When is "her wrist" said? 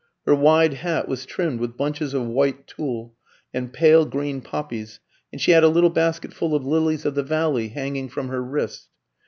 8.29-8.89